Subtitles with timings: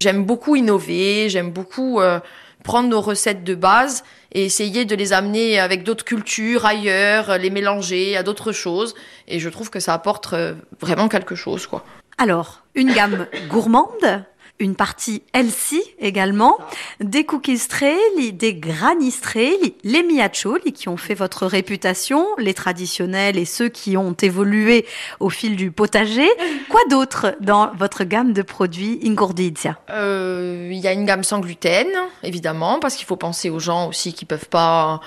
[0.00, 2.20] J'aime beaucoup innover, j'aime beaucoup euh,
[2.62, 7.50] prendre nos recettes de base et essayer de les amener avec d'autres cultures ailleurs, les
[7.50, 8.94] mélanger à d'autres choses.
[9.26, 11.84] Et je trouve que ça apporte euh, vraiment quelque chose, quoi.
[12.16, 14.22] Alors, une gamme gourmande
[14.60, 16.56] une partie healthy également,
[17.00, 23.38] des cookies trail, des granny trail, les miacholi qui ont fait votre réputation, les traditionnels
[23.38, 24.84] et ceux qui ont évolué
[25.20, 26.28] au fil du potager.
[26.68, 31.40] Quoi d'autre dans votre gamme de produits Ingurdizia euh, Il y a une gamme sans
[31.40, 31.88] gluten,
[32.22, 35.00] évidemment, parce qu'il faut penser aux gens aussi qui peuvent pas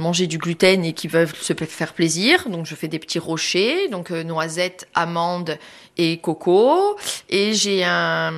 [0.00, 2.48] manger du gluten et qui veulent se faire plaisir.
[2.48, 5.58] Donc je fais des petits rochers, donc euh, noisettes, amandes
[5.96, 6.96] et coco.
[7.28, 8.32] Et j'ai un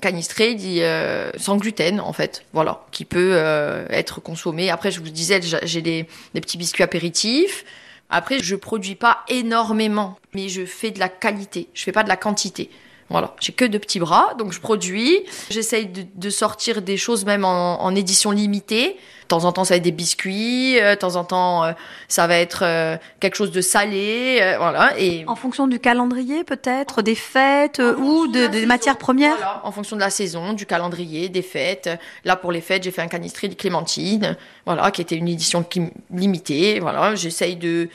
[0.00, 4.70] canistré dit euh, sans gluten en fait, voilà, qui peut euh, être consommé.
[4.70, 7.64] Après je vous disais j'ai des, des petits biscuits apéritifs.
[8.08, 11.68] Après je produis pas énormément, mais je fais de la qualité.
[11.74, 12.70] Je fais pas de la quantité.
[13.10, 15.24] Voilà, j'ai que de petits bras, donc je produis.
[15.50, 18.96] J'essaye de, sortir des choses même en, édition limitée.
[19.22, 20.78] De temps en temps, ça va être des biscuits.
[20.80, 21.72] Euh, de temps en temps, euh,
[22.08, 24.54] ça va être euh, quelque chose de salé.
[24.58, 24.98] voilà.
[24.98, 29.36] Et en fonction du calendrier, peut-être des fêtes ou de, des matières premières?
[29.36, 31.90] Voilà, en fonction de la saison, du calendrier, des fêtes.
[32.24, 34.36] Là, pour les fêtes, j'ai fait un canistré de clémentine.
[34.66, 35.64] Voilà, qui était une édition
[36.10, 36.80] limitée.
[36.80, 37.88] Voilà, j'essaye de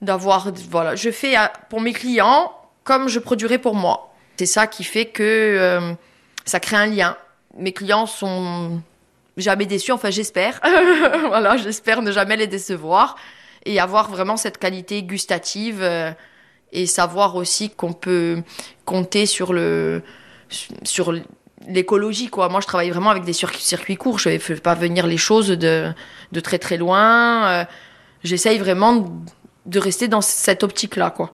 [0.00, 0.50] d'avoir.
[0.70, 1.34] Voilà, je fais
[1.68, 2.52] pour mes clients
[2.84, 4.11] comme je produirais pour moi.
[4.36, 5.92] C'est ça qui fait que euh,
[6.44, 7.16] ça crée un lien.
[7.56, 8.82] Mes clients sont
[9.36, 10.60] jamais déçus, enfin j'espère.
[11.28, 13.16] voilà, j'espère ne jamais les décevoir
[13.64, 16.10] et avoir vraiment cette qualité gustative euh,
[16.72, 18.42] et savoir aussi qu'on peut
[18.84, 20.02] compter sur le
[20.82, 21.14] sur
[21.68, 22.48] l'écologie quoi.
[22.48, 25.48] Moi je travaille vraiment avec des circuits courts, je ne fais pas venir les choses
[25.48, 25.92] de
[26.32, 27.46] de très très loin.
[27.46, 27.64] Euh,
[28.24, 29.06] j'essaye vraiment
[29.66, 31.30] de rester dans cette optique là quoi.